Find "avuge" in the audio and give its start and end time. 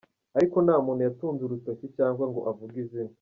2.51-2.77